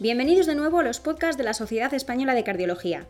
Bienvenidos 0.00 0.46
de 0.46 0.54
nuevo 0.54 0.78
a 0.78 0.82
los 0.82 0.98
podcasts 0.98 1.36
de 1.36 1.44
la 1.44 1.52
Sociedad 1.52 1.92
Española 1.92 2.34
de 2.34 2.42
Cardiología. 2.42 3.06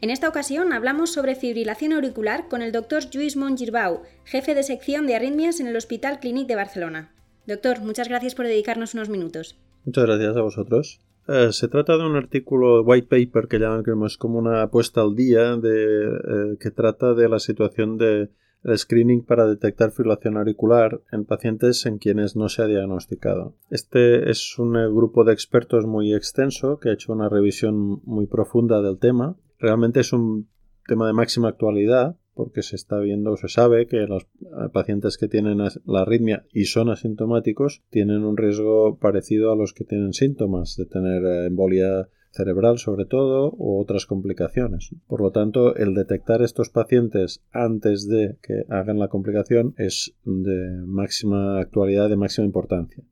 En 0.00 0.08
esta 0.08 0.30
ocasión 0.30 0.72
hablamos 0.72 1.12
sobre 1.12 1.34
fibrilación 1.34 1.92
auricular 1.92 2.48
con 2.48 2.62
el 2.62 2.72
doctor 2.72 3.02
Lluís 3.10 3.36
Mongirbau, 3.36 4.00
jefe 4.24 4.54
de 4.54 4.62
sección 4.62 5.06
de 5.06 5.14
arritmias 5.14 5.60
en 5.60 5.66
el 5.66 5.76
Hospital 5.76 6.20
Clínic 6.20 6.48
de 6.48 6.56
Barcelona. 6.56 7.12
Doctor, 7.46 7.82
muchas 7.82 8.08
gracias 8.08 8.34
por 8.34 8.46
dedicarnos 8.46 8.94
unos 8.94 9.10
minutos. 9.10 9.60
Muchas 9.84 10.06
gracias 10.06 10.34
a 10.34 10.40
vosotros. 10.40 11.00
Eh, 11.28 11.48
se 11.52 11.68
trata 11.68 11.98
de 11.98 12.06
un 12.06 12.16
artículo 12.16 12.82
white 12.82 13.08
paper 13.08 13.46
que 13.46 13.58
llamamos 13.58 14.16
como 14.16 14.38
una 14.38 14.62
apuesta 14.62 15.02
al 15.02 15.14
día 15.14 15.56
de, 15.58 16.06
eh, 16.06 16.56
que 16.58 16.70
trata 16.70 17.12
de 17.12 17.28
la 17.28 17.40
situación 17.40 17.98
de 17.98 18.30
el 18.64 18.78
screening 18.78 19.24
para 19.24 19.46
detectar 19.46 19.90
fibrilación 19.90 20.36
auricular 20.36 21.00
en 21.10 21.24
pacientes 21.24 21.84
en 21.86 21.98
quienes 21.98 22.36
no 22.36 22.48
se 22.48 22.62
ha 22.62 22.66
diagnosticado. 22.66 23.56
Este 23.70 24.30
es 24.30 24.58
un 24.58 24.76
eh, 24.76 24.86
grupo 24.88 25.24
de 25.24 25.32
expertos 25.32 25.86
muy 25.86 26.14
extenso 26.14 26.78
que 26.78 26.90
ha 26.90 26.94
hecho 26.94 27.12
una 27.12 27.28
revisión 27.28 28.00
muy 28.04 28.26
profunda 28.26 28.80
del 28.82 28.98
tema. 28.98 29.36
Realmente 29.58 30.00
es 30.00 30.12
un 30.12 30.48
tema 30.86 31.06
de 31.06 31.12
máxima 31.12 31.48
actualidad 31.48 32.16
porque 32.34 32.62
se 32.62 32.76
está 32.76 32.98
viendo 32.98 33.32
o 33.32 33.36
se 33.36 33.48
sabe 33.48 33.86
que 33.86 34.06
los 34.06 34.22
eh, 34.22 34.68
pacientes 34.72 35.18
que 35.18 35.28
tienen 35.28 35.58
la 35.58 36.00
arritmia 36.00 36.46
y 36.52 36.64
son 36.64 36.88
asintomáticos 36.88 37.82
tienen 37.90 38.24
un 38.24 38.36
riesgo 38.36 38.98
parecido 38.98 39.52
a 39.52 39.56
los 39.56 39.74
que 39.74 39.84
tienen 39.84 40.12
síntomas 40.12 40.76
de 40.76 40.86
tener 40.86 41.24
eh, 41.24 41.46
embolia 41.46 42.08
cerebral 42.32 42.78
sobre 42.78 43.04
todo 43.04 43.52
u 43.56 43.80
otras 43.80 44.06
complicaciones. 44.06 44.94
Por 45.06 45.20
lo 45.20 45.30
tanto, 45.30 45.76
el 45.76 45.94
detectar 45.94 46.42
estos 46.42 46.70
pacientes 46.70 47.44
antes 47.52 48.08
de 48.08 48.38
que 48.42 48.64
hagan 48.68 48.98
la 48.98 49.08
complicación 49.08 49.74
es 49.78 50.14
de 50.24 50.82
máxima 50.86 51.60
actualidad, 51.60 52.08
de 52.08 52.16
máxima 52.16 52.46
importancia. 52.46 53.04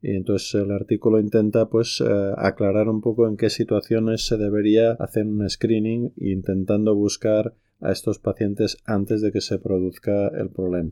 Y 0.00 0.16
entonces 0.16 0.54
el 0.54 0.72
artículo 0.72 1.20
intenta 1.20 1.68
pues 1.68 2.02
eh, 2.04 2.32
aclarar 2.36 2.88
un 2.88 3.00
poco 3.00 3.28
en 3.28 3.36
qué 3.36 3.50
situaciones 3.50 4.26
se 4.26 4.36
debería 4.36 4.92
hacer 4.92 5.26
un 5.26 5.48
screening 5.48 6.12
intentando 6.16 6.94
buscar 6.94 7.54
a 7.80 7.92
estos 7.92 8.18
pacientes 8.18 8.78
antes 8.84 9.20
de 9.22 9.30
que 9.30 9.40
se 9.40 9.58
produzca 9.58 10.28
el 10.28 10.50
problema. 10.50 10.90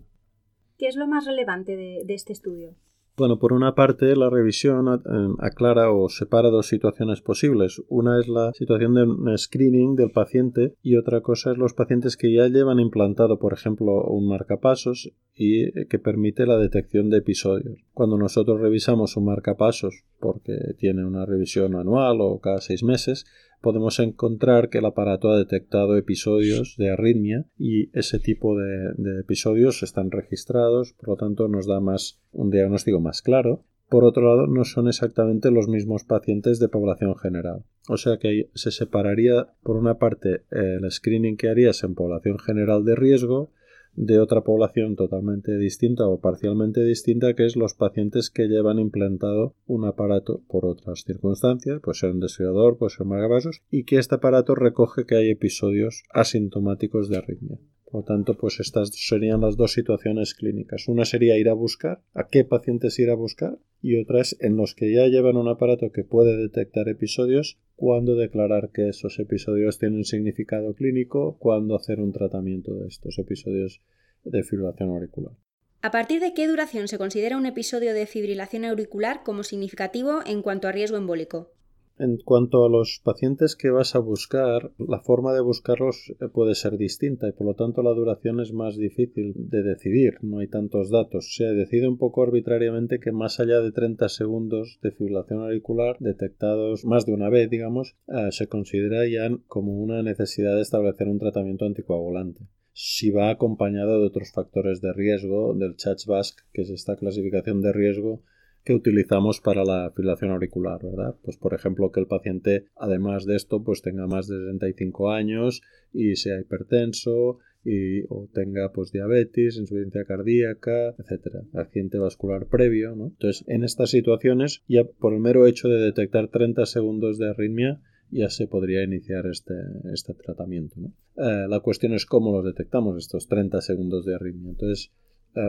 ¿Qué 0.79 0.87
es 0.87 0.97
lo 0.97 1.09
más 1.09 1.27
relevante 1.27 1.77
de 1.77 2.15
este 2.15 2.33
estudio? 2.33 2.77
Bueno, 3.21 3.39
por 3.39 3.53
una 3.53 3.75
parte, 3.75 4.17
la 4.17 4.31
revisión 4.31 4.89
eh, 4.89 5.35
aclara 5.41 5.93
o 5.93 6.09
separa 6.09 6.49
dos 6.49 6.69
situaciones 6.69 7.21
posibles. 7.21 7.83
Una 7.91 8.19
es 8.19 8.29
la 8.29 8.51
situación 8.55 8.95
de 8.95 9.03
un 9.03 9.37
screening 9.37 9.95
del 9.95 10.11
paciente 10.11 10.73
y 10.83 10.97
otra 10.97 11.21
cosa 11.21 11.53
es 11.53 11.59
los 11.59 11.75
pacientes 11.75 12.17
que 12.17 12.33
ya 12.33 12.49
llevan 12.49 12.81
implantado, 12.81 13.39
por 13.39 13.53
ejemplo, 13.53 14.05
un 14.05 14.27
marcapasos 14.27 15.13
y 15.35 15.65
eh, 15.65 15.87
que 15.91 15.99
permite 15.99 16.47
la 16.47 16.57
detección 16.57 17.11
de 17.11 17.19
episodios. 17.19 17.85
Cuando 17.93 18.17
nosotros 18.17 18.59
revisamos 18.59 19.19
un 19.19 19.27
marcapasos, 19.27 20.03
porque 20.19 20.57
tiene 20.79 21.05
una 21.05 21.27
revisión 21.27 21.75
anual 21.75 22.23
o 22.23 22.41
cada 22.41 22.63
seis 22.63 22.83
meses, 22.83 23.27
podemos 23.61 23.99
encontrar 23.99 24.69
que 24.69 24.79
el 24.79 24.87
aparato 24.87 25.31
ha 25.31 25.39
detectado 25.39 25.97
episodios 25.97 26.77
de 26.77 26.91
arritmia 26.91 27.45
y 27.59 27.91
ese 27.97 28.19
tipo 28.19 28.57
de, 28.57 29.21
episodios 29.21 29.83
están 29.83 30.11
registrados, 30.11 30.95
por 30.95 31.11
lo 31.11 31.17
tanto 31.17 31.49
nos 31.49 31.67
da 31.67 31.81
más 31.81 32.21
un 32.33 32.51
diagnóstico 32.51 33.01
más 33.01 33.23
claro. 33.23 33.65
Por 33.89 34.05
otro 34.05 34.23
lado, 34.23 34.47
no 34.47 34.65
son 34.65 34.87
exactamente 34.87 35.51
los 35.51 35.67
mismos 35.67 36.05
pacientes 36.05 36.61
de 36.61 36.69
población 36.69 37.17
general. 37.17 37.65
O 37.89 37.97
sea 37.97 38.19
que 38.19 38.49
se 38.55 38.71
separaría, 38.71 39.49
por 39.65 39.77
una 39.77 39.99
parte, 39.99 40.45
el 40.53 40.89
screening 40.91 41.37
que 41.37 41.49
harías 41.49 41.83
en 41.83 41.97
población 41.97 42.39
general 42.39 42.85
de 42.85 42.95
riesgo 42.95 43.51
de 43.95 44.19
otra 44.19 44.43
población 44.43 44.97
totalmente 44.97 45.57
distinta 45.59 46.07
o 46.07 46.21
parcialmente 46.21 46.85
distinta 46.85 47.35
que 47.35 47.47
es 47.47 47.57
los 47.57 47.75
pacientes 47.75 48.31
que 48.31 48.49
llevan 48.49 48.79
implantado 48.79 49.55
un 49.67 49.85
aparato 49.85 50.43
por 50.49 50.65
otras 50.65 51.03
circunstancias, 51.05 51.81
puede 51.83 51.99
ser 51.99 52.11
un 52.11 52.21
desfibrilador, 52.21 52.79
puede 52.79 52.91
ser 52.91 53.07
marcapasos, 53.07 53.63
y 53.71 53.85
que 53.85 53.99
este 53.99 54.15
aparato 54.15 54.55
recoge 54.55 55.05
que 55.07 55.17
hay 55.17 55.31
episodios 55.31 56.03
asintomáticos 56.11 57.09
de 57.09 57.19
arritmia. 57.19 57.59
Por 57.91 58.03
lo 58.03 58.05
tanto, 58.05 58.37
pues 58.37 58.61
estas 58.61 58.91
serían 58.95 59.41
las 59.41 59.57
dos 59.57 59.73
situaciones 59.73 60.35
clínicas. 60.35 60.87
Una 60.87 61.05
sería 61.05 61.39
ir 61.39 61.49
a 61.49 61.55
buscar 61.55 62.03
a 62.15 62.29
qué 62.29 62.45
pacientes 62.45 62.99
ir 63.01 63.11
a 63.11 63.17
buscar 63.17 63.59
y 63.83 63.97
otra 64.01 64.21
es 64.21 64.37
en 64.41 64.57
los 64.57 64.75
que 64.75 64.93
ya 64.93 65.07
llevan 65.09 65.37
un 65.37 65.49
aparato 65.49 65.91
que 65.91 66.05
puede 66.05 66.37
detectar 66.37 66.89
episodios, 66.89 67.59
cuándo 67.81 68.15
declarar 68.15 68.73
que 68.75 68.91
esos 68.91 69.19
episodios 69.19 69.79
tienen 69.79 70.05
significado 70.05 70.75
clínico, 70.75 71.39
cuándo 71.39 71.75
hacer 71.75 71.99
un 71.99 72.13
tratamiento 72.13 72.75
de 72.75 72.89
estos 72.89 73.19
episodios 73.19 73.81
de 74.23 74.43
fibrilación 74.43 74.91
auricular. 74.91 75.33
¿A 75.81 75.91
partir 75.91 76.21
de 76.21 76.35
qué 76.35 76.47
duración 76.47 76.89
se 76.89 76.99
considera 76.99 77.39
un 77.39 77.47
episodio 77.47 77.95
de 77.95 78.05
fibrilación 78.05 78.67
auricular 78.67 79.23
como 79.23 79.45
significativo 79.45 80.21
en 80.27 80.43
cuanto 80.43 80.69
a 80.69 80.73
riesgo 80.73 80.99
embólico? 80.99 81.53
En 82.01 82.17
cuanto 82.17 82.65
a 82.65 82.71
los 82.71 83.03
pacientes 83.05 83.57
que 83.57 83.69
vas 83.69 83.95
a 83.95 83.99
buscar, 83.99 84.73
la 84.79 85.01
forma 85.01 85.35
de 85.35 85.43
buscarlos 85.43 86.15
eh, 86.19 86.29
puede 86.33 86.55
ser 86.55 86.79
distinta 86.79 87.29
y 87.29 87.33
por 87.33 87.47
lo 87.47 87.55
tanto 87.55 87.83
la 87.83 87.91
duración 87.91 88.41
es 88.41 88.55
más 88.55 88.79
difícil 88.79 89.35
de 89.37 89.63
decidir. 89.63 90.15
No 90.23 90.39
hay 90.39 90.49
tantos 90.49 90.91
datos. 90.91 91.35
Se 91.37 91.45
decide 91.45 91.89
un 91.89 91.99
poco 91.99 92.23
arbitrariamente 92.23 93.01
que 93.01 93.13
más 93.13 93.39
allá 93.39 93.61
de 93.61 93.73
30 93.73 94.09
segundos 94.09 94.79
de 94.83 94.93
fibrilación 94.93 95.41
auricular 95.41 95.99
detectados 96.01 96.87
más 96.87 97.05
de 97.05 97.13
una 97.13 97.29
vez, 97.29 97.51
digamos, 97.51 97.97
eh, 98.09 98.29
se 98.31 98.49
considera 98.49 99.07
ya 99.07 99.29
como 99.47 99.75
una 99.75 100.03
necesidad 100.03 100.57
de 100.57 100.63
establecer 100.63 101.07
un 101.07 101.19
tratamiento 101.19 101.67
anticoagulante 101.67 102.47
si 102.73 103.11
va 103.11 103.29
acompañado 103.29 104.01
de 104.01 104.07
otros 104.07 104.33
factores 104.33 104.81
de 104.81 104.95
riesgo 104.95 105.55
del 105.55 105.77
CHATS-VASC, 105.77 106.47
que 106.55 106.63
es 106.63 106.71
esta 106.71 106.97
clasificación 106.97 107.61
de 107.61 107.75
riesgo 107.75 108.23
que 108.65 108.75
utilizamos 108.75 109.41
para 109.41 109.65
la 109.65 109.91
fibrilación 109.91 110.31
auricular, 110.33 110.83
¿verdad? 110.83 111.17
Pues 111.23 111.37
por 111.37 111.55
ejemplo 111.55 111.91
que 111.91 112.01
el 112.01 112.07
paciente 112.07 112.67
además 112.77 113.25
de 113.25 113.37
esto 113.37 113.63
pues 113.63 113.83
tenga 113.83 114.07
más 114.07 114.29
de 114.29 114.37
65 114.39 115.11
años 115.11 115.63
y 115.93 116.17
sea 116.17 116.41
hipertenso 116.41 117.39
y, 117.65 118.03
o 118.09 118.29
tenga 118.33 118.73
pues 118.73 118.91
diabetes, 118.93 119.57
insuficiencia 119.57 120.05
cardíaca, 120.05 120.95
etcétera, 120.99 121.43
accidente 121.55 121.99
vascular 121.99 122.47
previo, 122.47 122.97
¿no? 122.97 123.09
Entonces, 123.09 123.45
en 123.49 123.65
estas 123.65 123.91
situaciones 123.91 124.63
ya 124.67 124.85
por 124.85 125.13
el 125.13 125.21
mero 125.21 125.47
hecho 125.47 125.69
de 125.69 125.79
detectar 125.79 126.29
30 126.29 126.65
segundos 126.67 127.19
de 127.19 127.29
arritmia 127.29 127.81
ya 128.11 128.29
se 128.29 128.47
podría 128.47 128.83
iniciar 128.83 129.27
este, 129.27 129.55
este 129.93 130.15
tratamiento. 130.15 130.77
¿no? 130.81 130.93
Eh, 131.17 131.47
la 131.49 131.61
cuestión 131.61 131.95
es 131.95 132.07
cómo 132.07 132.33
los 132.33 132.45
detectamos 132.45 132.97
estos 132.97 133.29
30 133.29 133.61
segundos 133.61 134.05
de 134.05 134.15
arritmia. 134.15 134.51
Entonces, 134.51 134.91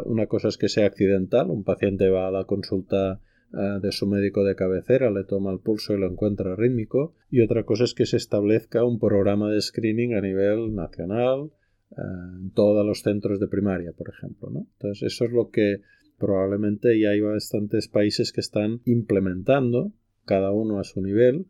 una 0.06 0.28
cosa 0.28 0.48
es 0.48 0.58
que 0.58 0.70
sea 0.70 0.88
accidental, 0.88 1.50
un 1.50 1.64
paciente 1.64 2.10
va 2.10 2.28
a 2.28 2.32
la 2.32 2.46
consulta 2.46 3.20
eh, 3.54 3.80
de 3.82 3.92
su 3.92 4.08
médico 4.08 4.46
de 4.46 4.56
cabecera, 4.56 5.12
le 5.12 5.26
toma 5.26 5.52
el 5.52 5.60
pulso 5.60 5.94
y 5.94 6.00
lo 6.00 6.10
encuentra 6.10 6.56
rítmico, 6.56 7.16
y 7.30 7.42
otra 7.42 7.66
cosa 7.66 7.84
es 7.84 7.94
que 7.94 8.06
se 8.06 8.16
establezca 8.16 8.86
un 8.86 8.98
programa 8.98 9.52
de 9.52 9.62
screening 9.62 10.14
a 10.14 10.22
nivel 10.22 10.74
nacional, 10.74 11.52
eh, 11.92 11.96
en 12.40 12.52
todos 12.52 12.86
los 12.86 13.02
centros 13.02 13.42
de 13.42 13.50
primaria, 13.50 13.92
por 13.92 14.08
ejemplo. 14.10 14.50
¿no? 14.52 14.68
Entonces, 14.78 15.14
eso 15.14 15.26
es 15.26 15.32
lo 15.32 15.50
que 15.50 15.82
probablemente 16.18 16.98
ya 16.98 17.10
hay 17.10 17.20
bastantes 17.20 17.90
países 17.90 18.32
que 18.32 18.40
están 18.40 18.80
implementando, 18.86 19.92
cada 20.24 20.52
uno 20.52 20.80
a 20.80 20.86
su 20.86 21.02
nivel, 21.02 21.48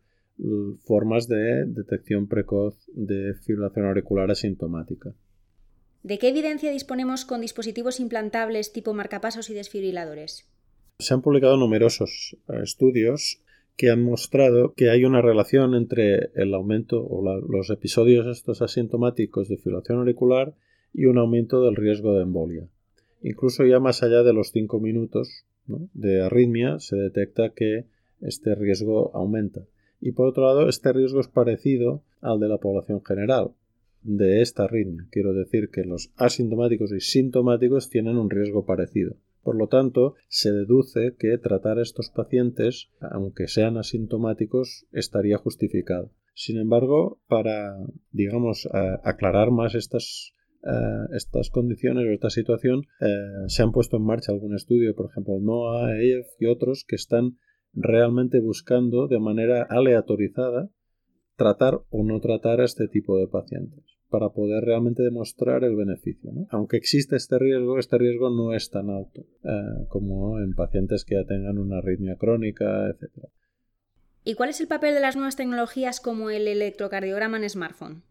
formas 0.85 1.27
de 1.27 1.65
detección 1.67 2.27
precoz 2.27 2.89
de 2.95 3.35
fibrilación 3.45 3.85
auricular 3.85 4.31
asintomática. 4.31 5.13
¿De 6.03 6.17
qué 6.17 6.29
evidencia 6.29 6.72
disponemos 6.72 7.25
con 7.25 7.41
dispositivos 7.41 8.00
implantables 8.00 8.73
tipo 8.73 8.94
marcapasos 8.94 9.51
y 9.51 9.53
desfibriladores? 9.53 10.50
Se 10.97 11.13
han 11.13 11.22
publicado 11.22 11.57
numerosos 11.57 12.38
eh, 12.50 12.62
estudios 12.63 13.39
que 13.78 13.91
han 13.91 14.03
mostrado 14.03 14.73
que 14.73 14.90
hay 14.90 15.06
una 15.06 15.22
relación 15.22 15.75
entre 15.75 16.31
el 16.34 16.56
aumento 16.56 17.06
o 17.06 17.23
los 17.23 17.69
episodios 17.69 18.25
estos 18.25 18.63
asintomáticos 18.63 19.47
de 19.47 19.57
fibrilación 19.57 20.00
auricular 20.00 20.56
y 20.91 21.06
un 21.06 21.19
aumento 21.19 21.63
del 21.63 21.75
riesgo 21.75 22.16
de 22.16 22.23
embolia. 22.23 22.67
Incluso 23.22 23.64
ya 23.66 23.79
más 23.79 24.02
allá 24.02 24.23
de 24.23 24.34
los 24.34 24.52
5 24.52 24.79
minutos 24.79 25.46
de 25.67 26.22
arritmia 26.22 26.79
se 26.79 26.96
detecta 26.96 27.53
que 27.53 27.85
este 28.22 28.55
riesgo 28.55 29.16
aumenta. 29.16 29.61
Y 29.99 30.14
por 30.14 30.28
otro 30.28 30.46
lado, 30.46 30.67
este 30.67 30.91
riesgo 30.93 31.20
es 31.20 31.28
parecido 31.28 32.02
al 32.22 32.40
de 32.40 32.49
la 32.49 32.58
población 32.58 33.03
general 33.05 33.52
de 34.03 34.41
esta 34.41 34.63
arritmia. 34.63 35.07
Quiero 35.11 35.33
decir 35.33 35.69
que 35.69 35.83
los 35.83 36.11
asintomáticos 36.15 36.91
y 36.91 36.99
sintomáticos 36.99 37.89
tienen 37.89 38.17
un 38.17 38.29
riesgo 38.29 38.65
parecido. 38.65 39.15
Por 39.43 39.55
lo 39.55 39.67
tanto, 39.67 40.15
se 40.27 40.51
deduce 40.51 41.15
que 41.17 41.37
tratar 41.37 41.79
a 41.79 41.81
estos 41.81 42.09
pacientes, 42.09 42.89
aunque 42.99 43.47
sean 43.47 43.77
asintomáticos, 43.77 44.85
estaría 44.91 45.37
justificado. 45.37 46.11
Sin 46.33 46.57
embargo, 46.57 47.19
para, 47.27 47.75
digamos, 48.11 48.69
aclarar 49.03 49.51
más 49.51 49.73
estas, 49.75 50.33
estas 51.13 51.49
condiciones 51.49 52.05
o 52.05 52.11
esta 52.11 52.29
situación, 52.29 52.83
eh, 53.01 53.07
se 53.47 53.63
han 53.63 53.71
puesto 53.71 53.97
en 53.97 54.03
marcha 54.03 54.31
algún 54.31 54.55
estudio, 54.55 54.95
por 54.95 55.09
ejemplo, 55.09 55.39
NOAA, 55.39 55.99
EF 56.01 56.27
y 56.39 56.45
otros, 56.45 56.85
que 56.87 56.95
están 56.95 57.37
realmente 57.73 58.39
buscando 58.39 59.07
de 59.07 59.19
manera 59.19 59.63
aleatorizada 59.63 60.69
tratar 61.41 61.82
o 61.90 62.03
no 62.03 62.20
tratar 62.20 62.61
a 62.61 62.66
este 62.66 62.88
tipo 62.88 63.17
de 63.17 63.26
pacientes 63.26 63.84
para 64.11 64.29
poder 64.29 64.64
realmente 64.64 65.02
demostrar 65.02 65.64
el 65.64 65.76
beneficio. 65.76 66.32
Aunque 66.52 66.78
existe 66.78 67.16
este 67.16 67.40
riesgo, 67.40 67.79
este 67.79 67.97
riesgo 67.97 68.29
no 68.29 68.53
es 68.53 68.70
tan 68.70 68.91
alto 68.91 69.22
eh, 69.43 69.85
como 69.88 70.40
en 70.40 70.53
pacientes 70.53 71.03
que 71.03 71.16
ya 71.16 71.26
tengan 71.26 71.58
una 71.58 71.79
arritmia 71.79 72.16
crónica, 72.17 72.90
etc. 72.90 73.26
¿Y 74.23 74.35
cuál 74.35 74.49
es 74.49 74.61
el 74.61 74.67
papel 74.67 74.93
de 74.93 74.99
las 74.99 75.16
nuevas 75.16 75.35
tecnologías 75.35 75.99
como 75.99 76.29
el 76.29 76.47
electrocardiograma 76.47 77.38
en 77.38 77.49
smartphone? 77.49 78.03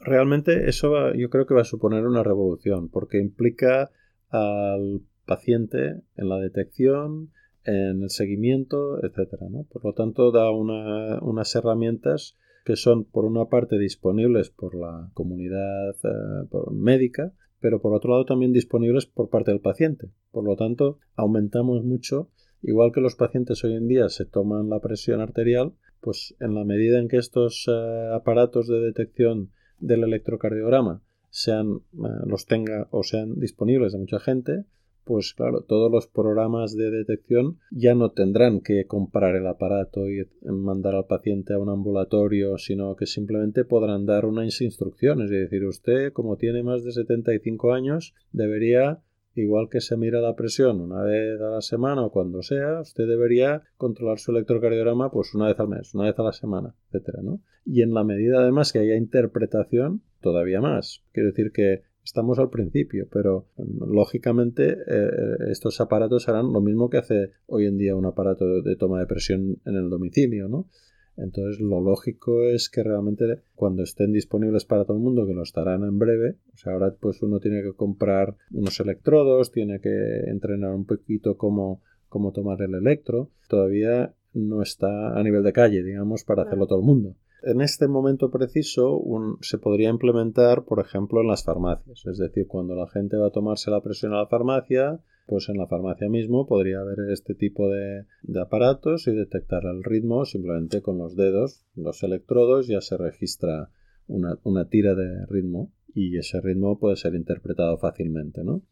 Realmente 0.00 0.70
eso 0.70 1.12
yo 1.12 1.28
creo 1.28 1.46
que 1.46 1.54
va 1.54 1.62
a 1.62 1.64
suponer 1.64 2.06
una 2.06 2.22
revolución 2.22 2.88
porque 2.88 3.18
implica 3.18 3.90
al 4.30 5.02
paciente 5.26 6.00
en 6.16 6.28
la 6.30 6.38
detección, 6.38 7.30
en 7.64 8.02
el 8.02 8.10
seguimiento, 8.10 9.04
etcétera. 9.04 9.46
Por 9.70 9.84
lo 9.84 9.92
tanto, 9.92 10.30
da 10.30 10.50
unas 10.50 11.54
herramientas 11.54 12.36
que 12.64 12.76
son, 12.76 13.04
por 13.04 13.24
una 13.24 13.46
parte, 13.46 13.78
disponibles 13.78 14.50
por 14.50 14.74
la 14.74 15.10
comunidad 15.14 15.94
eh, 16.02 16.70
médica, 16.72 17.32
pero 17.60 17.80
por 17.80 17.94
otro 17.94 18.10
lado 18.10 18.24
también 18.24 18.52
disponibles 18.52 19.06
por 19.06 19.28
parte 19.28 19.50
del 19.50 19.60
paciente. 19.60 20.10
Por 20.32 20.44
lo 20.44 20.56
tanto, 20.56 20.98
aumentamos 21.14 21.84
mucho, 21.84 22.30
igual 22.62 22.92
que 22.92 23.00
los 23.00 23.16
pacientes 23.16 23.62
hoy 23.64 23.74
en 23.74 23.86
día 23.86 24.08
se 24.08 24.24
toman 24.24 24.70
la 24.70 24.80
presión 24.80 25.20
arterial, 25.20 25.74
pues 26.00 26.34
en 26.40 26.54
la 26.54 26.64
medida 26.64 26.98
en 26.98 27.08
que 27.08 27.18
estos 27.18 27.66
eh, 27.68 28.08
aparatos 28.14 28.68
de 28.68 28.80
detección 28.80 29.50
del 29.78 30.04
electrocardiograma 30.04 31.02
sean, 31.30 31.80
eh, 31.92 32.08
los 32.26 32.46
tenga 32.46 32.88
o 32.90 33.02
sean 33.02 33.38
disponibles 33.38 33.92
de 33.92 33.98
mucha 33.98 34.20
gente, 34.20 34.64
pues 35.04 35.34
claro, 35.34 35.62
todos 35.62 35.90
los 35.90 36.06
programas 36.06 36.76
de 36.76 36.90
detección 36.90 37.58
ya 37.70 37.94
no 37.94 38.10
tendrán 38.10 38.60
que 38.60 38.86
comprar 38.86 39.36
el 39.36 39.46
aparato 39.46 40.08
y 40.08 40.26
mandar 40.44 40.94
al 40.94 41.06
paciente 41.06 41.54
a 41.54 41.58
un 41.58 41.68
ambulatorio, 41.68 42.58
sino 42.58 42.96
que 42.96 43.06
simplemente 43.06 43.64
podrán 43.64 44.06
dar 44.06 44.26
unas 44.26 44.60
instrucciones 44.60 45.30
y 45.30 45.36
decir 45.36 45.64
usted, 45.64 46.12
como 46.12 46.36
tiene 46.36 46.62
más 46.62 46.84
de 46.84 46.92
75 46.92 47.72
años, 47.72 48.14
debería 48.32 49.00
igual 49.34 49.68
que 49.68 49.80
se 49.80 49.96
mira 49.96 50.20
la 50.20 50.36
presión 50.36 50.80
una 50.80 51.02
vez 51.02 51.40
a 51.40 51.50
la 51.50 51.60
semana 51.60 52.02
o 52.02 52.10
cuando 52.10 52.42
sea, 52.42 52.80
usted 52.80 53.06
debería 53.06 53.62
controlar 53.76 54.18
su 54.18 54.30
electrocardiograma 54.30 55.10
pues 55.10 55.34
una 55.34 55.48
vez 55.48 55.58
al 55.58 55.68
mes, 55.68 55.94
una 55.94 56.04
vez 56.04 56.18
a 56.18 56.22
la 56.22 56.32
semana, 56.32 56.74
etcétera, 56.86 57.20
¿no? 57.22 57.40
Y 57.64 57.82
en 57.82 57.94
la 57.94 58.04
medida 58.04 58.40
además 58.40 58.72
que 58.72 58.78
haya 58.78 58.96
interpretación, 58.96 60.02
todavía 60.20 60.60
más. 60.60 61.02
Quiero 61.12 61.30
decir 61.30 61.50
que 61.52 61.82
estamos 62.04 62.38
al 62.38 62.50
principio, 62.50 63.08
pero 63.10 63.46
lógicamente 63.56 64.72
eh, 64.72 64.76
eh, 64.86 65.36
estos 65.50 65.80
aparatos 65.80 66.28
harán 66.28 66.52
lo 66.52 66.60
mismo 66.60 66.90
que 66.90 66.98
hace 66.98 67.30
hoy 67.46 67.66
en 67.66 67.78
día 67.78 67.96
un 67.96 68.06
aparato 68.06 68.62
de, 68.62 68.76
toma 68.76 69.00
de 69.00 69.06
presión 69.06 69.58
en 69.64 69.76
el 69.76 69.88
domicilio, 69.88 70.48
¿no? 70.48 70.68
Entonces 71.16 71.60
lo 71.60 71.80
lógico 71.80 72.42
es 72.42 72.68
que 72.68 72.82
realmente 72.82 73.40
cuando 73.54 73.84
estén 73.84 74.12
disponibles 74.12 74.64
para 74.64 74.84
todo 74.84 74.96
el 74.96 75.02
mundo, 75.02 75.26
que 75.26 75.32
lo 75.32 75.42
estarán 75.42 75.84
en 75.84 75.98
breve, 75.98 76.36
o 76.52 76.56
sea, 76.56 76.72
ahora 76.72 76.94
pues 76.98 77.22
uno 77.22 77.38
tiene 77.38 77.62
que 77.62 77.72
comprar 77.72 78.36
unos 78.50 78.78
electrodos, 78.80 79.52
tiene 79.52 79.80
que 79.80 80.24
entrenar 80.26 80.74
un 80.74 80.84
poquito 80.84 81.36
cómo, 81.36 81.82
cómo 82.08 82.32
tomar 82.32 82.60
el 82.62 82.74
electro, 82.74 83.30
todavía 83.48 84.12
no 84.32 84.60
está 84.60 85.16
a 85.16 85.22
nivel 85.22 85.44
de 85.44 85.52
calle, 85.52 85.84
digamos, 85.84 86.24
para 86.24 86.42
hacerlo 86.42 86.66
todo 86.66 86.80
el 86.80 86.84
mundo 86.84 87.16
en 87.46 87.60
este 87.60 87.88
momento 87.88 88.30
preciso 88.30 89.02
se 89.40 89.58
podría 89.58 89.90
implementar, 89.90 90.64
por 90.64 90.80
ejemplo, 90.80 91.20
en 91.20 91.28
las 91.28 91.44
farmacias. 91.44 92.06
Es 92.06 92.18
decir, 92.18 92.46
cuando 92.46 92.74
la 92.74 92.88
gente 92.88 93.16
va 93.16 93.28
a 93.28 93.32
tomarse 93.32 93.70
la 93.70 93.82
presión 93.82 94.12
a 94.12 94.18
la 94.18 94.26
farmacia, 94.26 95.00
pues 95.26 95.48
en 95.48 95.56
la 95.56 95.66
farmacia 95.66 96.08
mismo 96.08 96.46
podría 96.46 96.80
haber 96.80 97.10
este 97.10 97.34
tipo 97.34 97.68
de, 97.68 98.06
aparatos 98.40 99.06
y 99.06 99.14
detectar 99.14 99.64
el 99.64 99.84
ritmo 99.84 100.24
simplemente 100.24 100.82
con 100.82 100.98
los 100.98 101.16
dedos, 101.16 101.64
los 101.74 102.02
electrodos, 102.02 102.66
ya 102.66 102.80
se 102.80 102.96
registra 102.96 103.70
una, 104.06 104.68
tira 104.68 104.94
de 104.94 105.26
ritmo 105.26 105.72
y 105.94 106.16
ese 106.18 106.40
ritmo 106.40 106.78
puede 106.78 106.96
ser 106.96 107.14
interpretado 107.14 107.78
fácilmente, 107.78 108.44
¿no? 108.44 108.62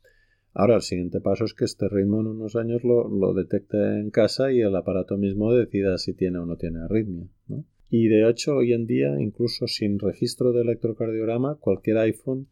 Ahora, 0.55 0.77
el 0.77 0.83
siguiente 0.83 1.21
paso 1.21 1.45
es 1.45 1.55
que 1.55 1.65
este 1.65 1.89
ritmo 1.89 2.21
en 2.21 2.27
unos 2.27 2.57
años 2.57 2.85
lo, 2.85 3.09
lo 3.09 3.33
detecte 3.33 3.79
en 4.01 4.11
casa 4.11 4.53
y 4.53 4.61
el 4.61 4.77
aparato 4.77 5.17
mismo 5.17 5.55
decida 5.55 5.97
si 5.97 6.13
tiene 6.13 6.39
o 6.39 6.45
no 6.45 6.57
tiene 6.57 6.81
arritmia. 6.81 7.27
¿no? 7.49 7.65
Y 7.95 8.09
de 8.09 8.27
hecho, 8.27 8.57
hoy 8.57 8.73
en 8.73 8.87
día, 8.87 9.21
incluso 9.21 9.67
sin 9.67 9.99
registro 9.99 10.55
de 10.55 10.63
electrocardiograma, 10.63 11.57
cualquier 11.57 11.99
iPhone 11.99 12.49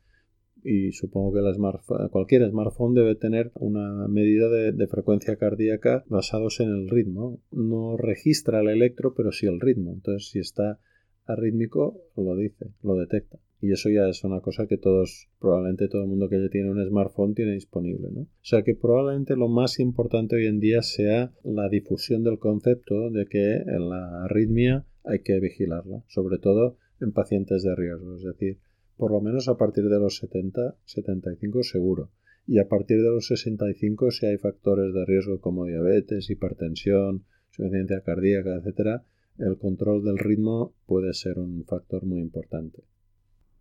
y 0.63 0.93
supongo 0.93 1.33
que 1.33 2.11
cualquier 2.11 2.47
smartphone 2.51 2.93
debe 2.93 3.15
tener 3.15 3.51
una 3.55 4.07
medida 4.07 4.51
de, 4.51 4.87
frecuencia 4.87 5.37
cardíaca 5.37 6.05
basados 6.09 6.61
en 6.61 6.69
el 6.69 6.91
ritmo. 6.91 7.41
No 7.53 7.97
registra 7.97 8.61
el 8.61 8.69
electro, 8.69 9.15
pero 9.15 9.33
sí 9.33 9.47
el 9.47 9.61
ritmo. 9.61 9.95
Entonces, 9.95 10.29
si 10.29 10.41
está 10.41 10.79
arrítmico, 11.25 12.03
lo 12.19 12.37
dice, 12.37 12.67
lo 12.83 12.97
detecta. 12.97 13.39
Y 13.63 13.73
eso 13.73 13.89
ya 13.89 14.11
es 14.11 14.23
una 14.25 14.43
cosa 14.43 14.67
que 14.67 14.77
todos, 14.77 15.31
probablemente 15.39 15.89
todo 15.89 16.03
el 16.03 16.09
mundo 16.09 16.29
que 16.29 16.39
ya 16.39 16.51
tiene 16.51 16.71
un 16.71 16.87
smartphone 16.87 17.35
tiene 17.35 17.53
disponible. 17.53 18.09
¿no? 18.13 18.21
O 18.21 18.29
sea 18.43 18.61
que 18.61 18.75
probablemente 18.75 19.37
lo 19.37 19.49
más 19.49 19.81
importante 19.81 20.37
hoy 20.37 20.49
en 20.49 20.61
día 20.61 20.83
sea 20.83 21.33
la 21.45 21.71
difusión 21.71 22.25
del 22.25 22.39
concepto 22.39 23.09
de 23.09 23.25
que 23.25 23.63
la 23.67 24.25
arritmia 24.25 24.85
hay 25.05 25.20
que 25.20 25.38
vigilarla, 25.41 26.05
sobre 26.08 26.38
todo 26.38 26.76
en 27.00 27.12
pacientes 27.12 27.62
de 27.62 27.75
riesgo, 27.75 28.17
es 28.17 28.23
decir, 28.23 28.58
por 28.97 29.12
lo 29.12 29.20
menos 29.20 29.49
a 29.49 29.56
partir 29.56 29.88
de 29.88 29.99
los 29.99 30.17
70, 30.19 30.76
75 30.85 31.62
seguro. 31.62 32.11
Y 32.47 32.58
a 32.58 32.69
partir 32.69 32.99
de 32.99 33.11
los 33.11 33.26
65, 33.26 34.11
si 34.11 34.26
hay 34.26 34.37
factores 34.37 34.93
de 34.93 35.05
riesgo 35.05 35.41
como 35.41 35.67
diabetes, 35.67 36.29
hipertensión, 36.31 37.25
insuficiencia 37.49 38.02
cardíaca, 38.02 38.56
etc., 38.56 39.02
el 39.38 39.56
control 39.56 40.05
del 40.05 40.19
ritmo 40.19 40.75
puede 40.87 41.14
ser 41.14 41.38
un 41.38 41.64
factor 41.64 42.05
muy 42.05 42.20
importante. 42.20 42.82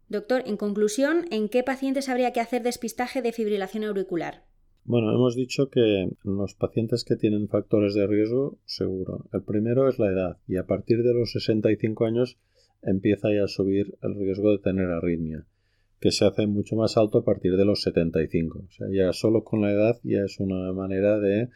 Doctor, 0.09 0.44
en 0.45 0.57
conclusión, 0.57 1.25
¿en 1.31 1.50
qué 1.50 1.63
pacientes 1.63 2.09
habría 2.09 2.33
que 2.33 2.39
hacer 2.39 2.63
despistaje 2.63 3.21
de 3.21 3.31
fibrilación 3.31 3.83
auricular? 3.83 4.44
Bueno, 4.86 5.14
hemos 5.14 5.36
dicho 5.36 5.70
que 5.70 6.10
los 6.24 6.56
pacientes 6.56 7.04
que 7.04 7.16
tienen 7.16 7.48
factores 7.48 7.94
de 7.94 8.08
riesgo, 8.08 8.58
seguro. 8.66 9.26
El 9.34 9.44
primero 9.44 9.88
es 9.88 10.00
la 10.00 10.12
edad 10.12 10.38
y 10.48 10.58
a 10.58 10.66
partir 10.66 11.04
de 11.04 11.14
los 11.14 11.31
65 11.31 12.06
años 12.06 12.38
empieza 12.81 13.31
ya 13.34 13.44
a 13.44 13.48
subir 13.48 13.98
el 14.02 14.16
riesgo 14.16 14.52
de 14.52 14.60
tener 14.60 14.88
arritmia, 14.88 15.46
que 16.00 16.12
se 16.12 16.26
hace 16.26 16.48
mucho 16.48 16.76
más 16.76 16.98
alto 16.98 17.20
a 17.20 17.24
partir 17.26 17.56
de 17.56 17.66
los 17.66 17.81
75. 17.84 18.60
O 18.60 18.72
sea, 18.72 18.88
ya 18.92 19.14
solo 19.14 19.44
con 19.44 19.62
la 19.62 19.72
edad 19.72 20.00
ya 20.04 20.24
es 20.24 20.40
una 20.40 20.72
manera 20.74 21.20
de 21.20 21.42
eh, 21.42 21.50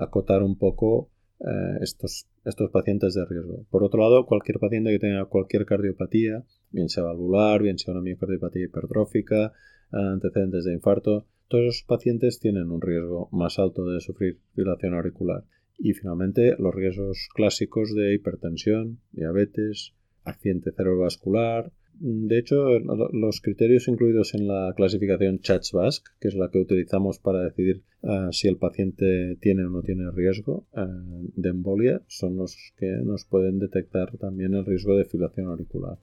acotar 0.00 0.42
un 0.42 0.58
poco 0.58 1.10
eh, 1.40 1.78
estos, 1.80 2.26
estos 2.44 2.70
pacientes 2.70 3.14
de 3.14 3.24
riesgo. 3.24 3.64
Por 3.70 3.82
otro 3.82 4.00
lado, 4.00 4.26
cualquier 4.26 4.58
paciente 4.58 4.90
que 4.90 4.98
tenga 4.98 5.24
cualquier 5.26 5.64
cardiopatía, 5.64 6.44
bien 6.70 6.88
sea 6.88 7.04
valvular, 7.04 7.62
bien 7.62 7.78
sea 7.78 7.94
una 7.94 8.02
miocardiopatía 8.02 8.64
hipertrófica, 8.64 9.52
antecedentes 9.90 10.64
de 10.64 10.72
infarto, 10.72 11.26
todos 11.52 11.74
esos 11.74 11.84
pacientes 11.86 12.40
tienen 12.40 12.70
un 12.70 12.80
riesgo 12.80 13.28
más 13.30 13.58
alto 13.58 13.84
de 13.84 14.00
sufrir 14.00 14.38
fibrilación 14.54 14.94
auricular. 14.94 15.44
Y 15.78 15.92
finalmente, 15.92 16.56
los 16.58 16.74
riesgos 16.74 17.28
clásicos 17.34 17.94
de 17.94 18.14
hipertensión, 18.14 19.00
diabetes, 19.12 19.92
accidente 20.24 20.72
cerebrovascular. 20.72 21.70
De 21.92 22.38
hecho, 22.38 22.78
los 22.78 23.42
criterios 23.42 23.86
incluidos 23.86 24.32
en 24.32 24.48
la 24.48 24.72
clasificación 24.74 25.40
CHATS-VASC, 25.40 26.02
que 26.20 26.28
es 26.28 26.34
la 26.34 26.50
que 26.50 26.58
utilizamos 26.58 27.18
para 27.18 27.44
decidir 27.44 27.82
ah, 28.02 28.30
si 28.32 28.48
el 28.48 28.56
paciente 28.56 29.36
tiene 29.42 29.66
o 29.66 29.68
no 29.68 29.82
tiene 29.82 30.10
riesgo 30.10 30.66
ah, 30.72 30.88
de 31.36 31.50
embolia, 31.50 32.00
son 32.06 32.38
los 32.38 32.56
que 32.78 32.86
nos 33.04 33.26
pueden 33.26 33.58
detectar 33.58 34.16
también 34.16 34.54
el 34.54 34.64
riesgo 34.64 34.96
de 34.96 35.04
fibrilación 35.04 35.48
auricular. 35.48 35.98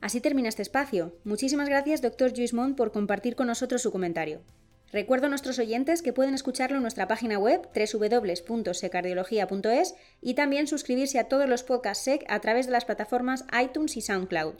Así 0.00 0.20
termina 0.20 0.48
este 0.48 0.62
espacio. 0.62 1.16
Muchísimas 1.24 1.68
gracias, 1.68 2.02
doctor 2.02 2.32
Juismont, 2.34 2.76
por 2.76 2.92
compartir 2.92 3.34
con 3.34 3.48
nosotros 3.48 3.82
su 3.82 3.90
comentario. 3.90 4.42
Recuerdo 4.90 5.26
a 5.26 5.28
nuestros 5.28 5.58
oyentes 5.58 6.00
que 6.00 6.14
pueden 6.14 6.34
escucharlo 6.34 6.76
en 6.76 6.82
nuestra 6.82 7.08
página 7.08 7.38
web 7.38 7.68
www.secardiología.es 7.74 9.94
y 10.22 10.34
también 10.34 10.66
suscribirse 10.66 11.18
a 11.18 11.28
todos 11.28 11.46
los 11.48 11.62
podcasts 11.62 12.04
SEC 12.04 12.24
a 12.28 12.40
través 12.40 12.66
de 12.66 12.72
las 12.72 12.86
plataformas 12.86 13.44
iTunes 13.62 13.96
y 13.96 14.00
SoundCloud. 14.00 14.54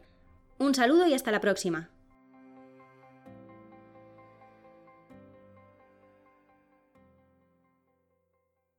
Un 0.58 0.74
saludo 0.74 1.06
y 1.06 1.14
hasta 1.14 1.30
la 1.30 1.40
próxima. 1.40 1.90